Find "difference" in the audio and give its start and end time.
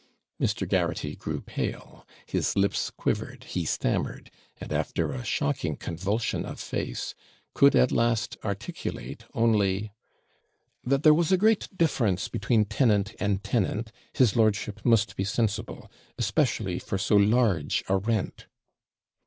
11.77-12.29